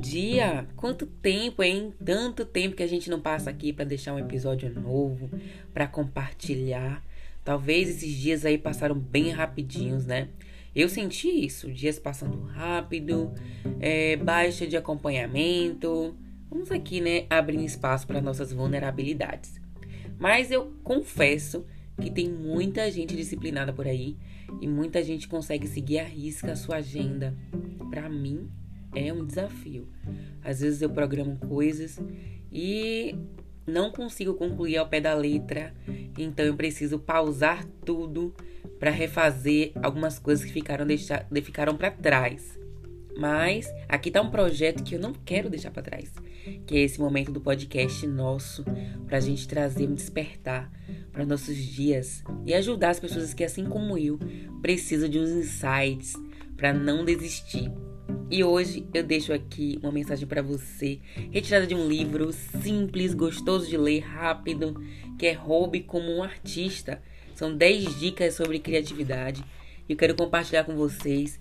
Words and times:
dia! 0.00 0.66
Quanto 0.76 1.06
tempo, 1.06 1.62
hein? 1.62 1.92
Tanto 2.04 2.44
tempo 2.44 2.74
que 2.74 2.82
a 2.82 2.88
gente 2.88 3.10
não 3.10 3.20
passa 3.20 3.50
aqui 3.50 3.72
para 3.72 3.84
deixar 3.84 4.14
um 4.14 4.18
episódio 4.18 4.72
novo, 4.72 5.30
para 5.72 5.86
compartilhar. 5.86 7.04
Talvez 7.44 7.88
esses 7.88 8.14
dias 8.14 8.44
aí 8.44 8.56
passaram 8.56 8.98
bem 8.98 9.30
rapidinhos, 9.30 10.06
né? 10.06 10.28
Eu 10.74 10.88
senti 10.88 11.28
isso, 11.28 11.70
dias 11.70 11.98
passando 11.98 12.40
rápido, 12.42 13.32
é, 13.80 14.16
baixa 14.16 14.66
de 14.66 14.76
acompanhamento. 14.76 16.16
Vamos 16.48 16.70
aqui, 16.70 17.00
né, 17.00 17.26
abrindo 17.28 17.64
espaço 17.64 18.06
para 18.06 18.20
nossas 18.20 18.52
vulnerabilidades. 18.52 19.60
Mas 20.18 20.50
eu 20.50 20.72
confesso 20.82 21.64
que 22.00 22.10
tem 22.10 22.28
muita 22.28 22.90
gente 22.90 23.14
disciplinada 23.14 23.72
por 23.72 23.86
aí 23.86 24.16
e 24.60 24.66
muita 24.66 25.02
gente 25.02 25.28
consegue 25.28 25.66
seguir 25.66 25.98
a 25.98 26.04
risca 26.04 26.52
a 26.52 26.56
sua 26.56 26.76
agenda. 26.76 27.36
Para 27.90 28.08
mim, 28.08 28.48
é 28.94 29.12
um 29.12 29.24
desafio. 29.24 29.88
Às 30.42 30.60
vezes 30.60 30.82
eu 30.82 30.90
programo 30.90 31.36
coisas 31.36 31.98
e 32.50 33.14
não 33.66 33.90
consigo 33.90 34.34
concluir 34.34 34.76
ao 34.76 34.88
pé 34.88 35.00
da 35.00 35.14
letra, 35.14 35.72
então 36.18 36.44
eu 36.44 36.54
preciso 36.54 36.98
pausar 36.98 37.64
tudo 37.84 38.34
para 38.78 38.90
refazer 38.90 39.72
algumas 39.82 40.18
coisas 40.18 40.44
que 40.44 40.52
ficaram, 40.52 40.86
deixar, 40.86 41.26
ficaram 41.42 41.76
para 41.76 41.90
trás. 41.90 42.58
Mas 43.16 43.70
aqui 43.88 44.08
está 44.08 44.22
um 44.22 44.30
projeto 44.30 44.82
que 44.82 44.94
eu 44.94 45.00
não 45.00 45.12
quero 45.12 45.50
deixar 45.50 45.70
para 45.70 45.82
trás, 45.82 46.10
que 46.66 46.76
é 46.76 46.80
esse 46.80 46.98
momento 46.98 47.30
do 47.30 47.40
podcast 47.40 48.06
nosso, 48.06 48.64
para 49.06 49.18
a 49.18 49.20
gente 49.20 49.46
trazer 49.46 49.86
um 49.86 49.94
despertar 49.94 50.72
para 51.12 51.26
nossos 51.26 51.56
dias 51.56 52.22
e 52.46 52.54
ajudar 52.54 52.90
as 52.90 53.00
pessoas 53.00 53.34
que, 53.34 53.44
assim 53.44 53.66
como 53.66 53.98
eu, 53.98 54.18
precisam 54.62 55.08
de 55.08 55.18
uns 55.18 55.30
insights 55.30 56.14
para 56.56 56.72
não 56.72 57.04
desistir. 57.04 57.70
E 58.30 58.44
hoje 58.44 58.86
eu 58.94 59.02
deixo 59.02 59.32
aqui 59.32 59.76
uma 59.82 59.90
mensagem 59.90 60.24
para 60.24 60.40
você, 60.40 61.00
retirada 61.32 61.66
de 61.66 61.74
um 61.74 61.88
livro 61.88 62.32
simples, 62.32 63.12
gostoso 63.12 63.68
de 63.68 63.76
ler, 63.76 64.00
rápido, 64.00 64.80
que 65.18 65.26
é 65.26 65.32
Roube 65.32 65.80
como 65.80 66.12
um 66.12 66.22
artista. 66.22 67.02
São 67.34 67.56
10 67.56 67.98
dicas 67.98 68.34
sobre 68.34 68.60
criatividade. 68.60 69.42
E 69.88 69.92
eu 69.92 69.96
quero 69.96 70.14
compartilhar 70.14 70.62
com 70.62 70.76
vocês 70.76 71.40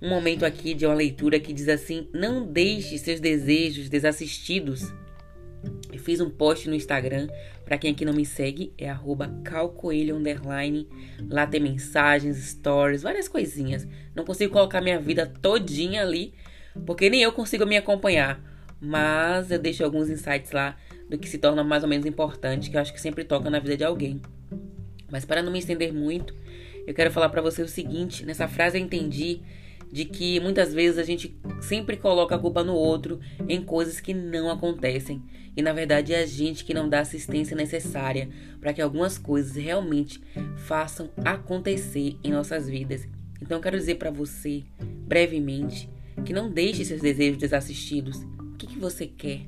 um 0.00 0.08
momento 0.08 0.46
aqui 0.46 0.74
de 0.74 0.86
uma 0.86 0.94
leitura 0.94 1.40
que 1.40 1.52
diz 1.52 1.68
assim: 1.68 2.06
Não 2.14 2.46
deixe 2.46 2.96
seus 2.98 3.18
desejos 3.18 3.88
desassistidos. 3.88 4.92
Eu 5.92 5.98
fiz 5.98 6.20
um 6.20 6.30
post 6.30 6.68
no 6.68 6.74
Instagram, 6.74 7.28
para 7.64 7.78
quem 7.78 7.92
aqui 7.92 8.04
não 8.04 8.12
me 8.12 8.24
segue, 8.24 8.72
é 8.78 8.94
calcoelho 9.44 10.16
underline. 10.16 10.88
Lá 11.28 11.46
tem 11.46 11.60
mensagens, 11.60 12.36
stories, 12.36 13.02
várias 13.02 13.28
coisinhas. 13.28 13.86
Não 14.14 14.24
consigo 14.24 14.52
colocar 14.52 14.80
minha 14.80 15.00
vida 15.00 15.26
todinha 15.26 16.02
ali, 16.02 16.34
porque 16.86 17.10
nem 17.10 17.22
eu 17.22 17.32
consigo 17.32 17.66
me 17.66 17.76
acompanhar. 17.76 18.40
Mas 18.80 19.50
eu 19.50 19.58
deixo 19.58 19.84
alguns 19.84 20.08
insights 20.08 20.52
lá 20.52 20.76
do 21.08 21.18
que 21.18 21.28
se 21.28 21.38
torna 21.38 21.64
mais 21.64 21.82
ou 21.82 21.88
menos 21.88 22.06
importante, 22.06 22.70
que 22.70 22.76
eu 22.76 22.80
acho 22.80 22.92
que 22.92 23.00
sempre 23.00 23.24
toca 23.24 23.50
na 23.50 23.58
vida 23.58 23.76
de 23.76 23.84
alguém. 23.84 24.20
Mas 25.10 25.24
para 25.24 25.42
não 25.42 25.50
me 25.50 25.58
estender 25.58 25.92
muito, 25.92 26.34
eu 26.86 26.94
quero 26.94 27.10
falar 27.10 27.28
para 27.28 27.42
você 27.42 27.62
o 27.62 27.68
seguinte, 27.68 28.24
nessa 28.24 28.46
frase 28.46 28.78
eu 28.78 28.82
entendi 28.82 29.40
de 29.90 30.04
que 30.04 30.38
muitas 30.40 30.72
vezes 30.72 30.98
a 30.98 31.02
gente 31.02 31.36
sempre 31.60 31.96
coloca 31.96 32.34
a 32.34 32.38
culpa 32.38 32.62
no 32.62 32.74
outro 32.74 33.18
em 33.48 33.62
coisas 33.62 34.00
que 34.00 34.14
não 34.14 34.50
acontecem. 34.50 35.22
E 35.56 35.62
na 35.62 35.72
verdade 35.72 36.12
é 36.12 36.22
a 36.22 36.26
gente 36.26 36.64
que 36.64 36.74
não 36.74 36.88
dá 36.88 36.98
a 36.98 37.02
assistência 37.02 37.56
necessária 37.56 38.28
para 38.60 38.72
que 38.72 38.82
algumas 38.82 39.18
coisas 39.18 39.56
realmente 39.56 40.20
façam 40.56 41.10
acontecer 41.24 42.16
em 42.22 42.30
nossas 42.30 42.68
vidas. 42.68 43.08
Então 43.40 43.60
quero 43.60 43.78
dizer 43.78 43.96
para 43.96 44.10
você, 44.10 44.64
brevemente, 44.80 45.88
que 46.24 46.32
não 46.32 46.50
deixe 46.50 46.84
seus 46.84 47.00
desejos 47.00 47.38
desassistidos. 47.38 48.16
O 48.38 48.56
que, 48.56 48.66
que 48.66 48.78
você 48.78 49.06
quer? 49.06 49.46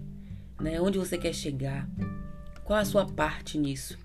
Né? 0.61 0.81
Onde 0.81 0.99
você 0.99 1.19
quer 1.19 1.35
chegar? 1.35 1.89
Qual 2.65 2.79
a 2.79 2.85
sua 2.85 3.05
parte 3.07 3.59
nisso? 3.59 3.99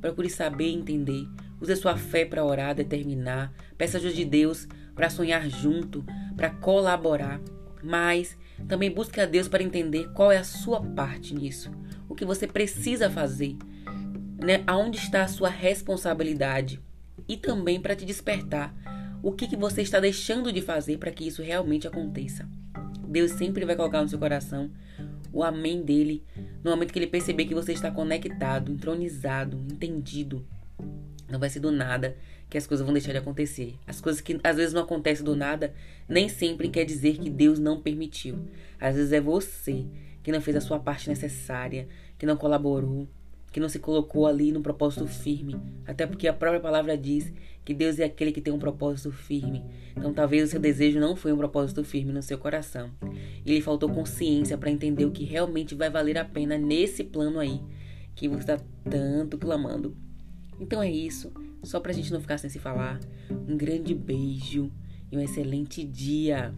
Procure 0.00 0.28
saber 0.28 0.68
e 0.68 0.74
entender. 0.74 1.26
Use 1.60 1.76
sua 1.76 1.96
fé 1.96 2.24
para 2.24 2.44
orar, 2.44 2.74
determinar. 2.74 3.52
Peça 3.76 3.98
ajuda 3.98 4.14
de 4.14 4.24
Deus 4.24 4.66
para 4.94 5.10
sonhar 5.10 5.48
junto, 5.48 6.04
para 6.36 6.50
colaborar, 6.50 7.40
mas 7.82 8.36
também 8.68 8.90
busque 8.90 9.20
a 9.20 9.26
Deus 9.26 9.48
para 9.48 9.62
entender 9.62 10.10
qual 10.12 10.30
é 10.30 10.38
a 10.38 10.44
sua 10.44 10.80
parte 10.80 11.34
nisso, 11.34 11.70
o 12.08 12.14
que 12.14 12.24
você 12.24 12.46
precisa 12.46 13.10
fazer, 13.10 13.56
né? 14.42 14.62
Aonde 14.66 14.98
está 14.98 15.22
a 15.22 15.28
sua 15.28 15.48
responsabilidade 15.48 16.80
e 17.28 17.36
também 17.36 17.80
para 17.80 17.96
te 17.96 18.04
despertar 18.04 18.74
o 19.22 19.32
que, 19.32 19.46
que 19.46 19.56
você 19.56 19.82
está 19.82 20.00
deixando 20.00 20.52
de 20.52 20.62
fazer 20.62 20.98
para 20.98 21.10
que 21.10 21.26
isso 21.26 21.42
realmente 21.42 21.86
aconteça. 21.86 22.48
Deus 23.06 23.32
sempre 23.32 23.64
vai 23.64 23.76
colocar 23.76 24.02
no 24.02 24.08
seu 24.08 24.18
coração 24.18 24.70
o 25.32 25.42
amém 25.42 25.82
dele 25.82 26.24
no 26.62 26.70
momento 26.70 26.92
que 26.92 26.98
ele 26.98 27.06
perceber 27.06 27.44
que 27.44 27.54
você 27.54 27.72
está 27.72 27.90
conectado, 27.90 28.72
entronizado, 28.72 29.58
entendido. 29.70 30.46
Não 31.30 31.38
vai 31.38 31.48
ser 31.48 31.60
do 31.60 31.70
nada 31.70 32.16
que 32.48 32.58
as 32.58 32.66
coisas 32.66 32.84
vão 32.84 32.92
deixar 32.92 33.12
de 33.12 33.18
acontecer. 33.18 33.76
As 33.86 34.00
coisas 34.00 34.20
que 34.20 34.38
às 34.42 34.56
vezes 34.56 34.74
não 34.74 34.82
acontecem 34.82 35.24
do 35.24 35.36
nada, 35.36 35.72
nem 36.08 36.28
sempre 36.28 36.68
quer 36.68 36.84
dizer 36.84 37.18
que 37.18 37.30
Deus 37.30 37.58
não 37.58 37.80
permitiu. 37.80 38.38
Às 38.80 38.96
vezes 38.96 39.12
é 39.12 39.20
você 39.20 39.86
que 40.22 40.32
não 40.32 40.40
fez 40.40 40.56
a 40.56 40.60
sua 40.60 40.78
parte 40.78 41.08
necessária, 41.08 41.86
que 42.18 42.26
não 42.26 42.36
colaborou, 42.36 43.08
que 43.52 43.60
não 43.60 43.68
se 43.68 43.78
colocou 43.78 44.26
ali 44.26 44.52
no 44.52 44.60
propósito 44.60 45.06
firme. 45.06 45.56
Até 45.86 46.06
porque 46.06 46.26
a 46.26 46.32
própria 46.32 46.60
palavra 46.60 46.96
diz 46.96 47.32
que 47.64 47.72
Deus 47.72 47.98
é 47.98 48.04
aquele 48.04 48.32
que 48.32 48.40
tem 48.40 48.52
um 48.52 48.58
propósito 48.58 49.12
firme. 49.12 49.64
Então 49.96 50.12
talvez 50.12 50.48
o 50.48 50.50
seu 50.50 50.60
desejo 50.60 50.98
não 50.98 51.14
foi 51.14 51.32
um 51.32 51.36
propósito 51.36 51.84
firme 51.84 52.12
no 52.12 52.22
seu 52.22 52.38
coração. 52.38 52.90
E 53.44 53.54
lhe 53.54 53.60
faltou 53.60 53.88
consciência 53.88 54.58
para 54.58 54.70
entender 54.70 55.04
o 55.04 55.10
que 55.10 55.24
realmente 55.24 55.74
vai 55.74 55.88
valer 55.88 56.18
a 56.18 56.24
pena 56.24 56.58
nesse 56.58 57.04
plano 57.04 57.38
aí 57.38 57.60
que 58.14 58.28
você 58.28 58.40
está 58.40 58.60
tanto 58.88 59.38
clamando. 59.38 59.96
Então 60.60 60.82
é 60.82 60.90
isso. 60.90 61.32
Só 61.62 61.80
pra 61.80 61.92
gente 61.92 62.12
não 62.12 62.20
ficar 62.20 62.38
sem 62.38 62.50
se 62.50 62.58
falar. 62.58 63.00
Um 63.48 63.56
grande 63.56 63.94
beijo 63.94 64.70
e 65.10 65.16
um 65.16 65.20
excelente 65.20 65.82
dia. 65.82 66.54